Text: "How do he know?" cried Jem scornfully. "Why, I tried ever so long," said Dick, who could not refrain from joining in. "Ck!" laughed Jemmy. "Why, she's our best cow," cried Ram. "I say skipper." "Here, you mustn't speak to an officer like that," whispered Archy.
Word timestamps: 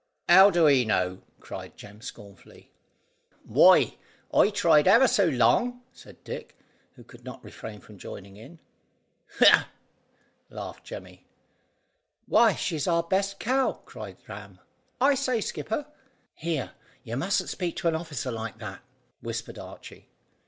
"How 0.27 0.49
do 0.49 0.65
he 0.65 0.83
know?" 0.83 1.21
cried 1.39 1.77
Jem 1.77 2.01
scornfully. 2.01 2.71
"Why, 3.45 3.97
I 4.33 4.49
tried 4.49 4.87
ever 4.87 5.07
so 5.07 5.27
long," 5.27 5.83
said 5.93 6.23
Dick, 6.23 6.57
who 6.93 7.03
could 7.03 7.23
not 7.23 7.43
refrain 7.43 7.81
from 7.81 7.99
joining 7.99 8.35
in. 8.35 8.57
"Ck!" 9.39 9.67
laughed 10.49 10.85
Jemmy. 10.85 11.27
"Why, 12.25 12.55
she's 12.55 12.87
our 12.87 13.03
best 13.03 13.39
cow," 13.39 13.73
cried 13.85 14.17
Ram. 14.27 14.59
"I 14.99 15.13
say 15.13 15.39
skipper." 15.39 15.85
"Here, 16.33 16.71
you 17.03 17.15
mustn't 17.15 17.49
speak 17.51 17.75
to 17.75 17.87
an 17.87 17.93
officer 17.95 18.31
like 18.31 18.57
that," 18.57 18.81
whispered 19.21 19.59
Archy. 19.59 20.09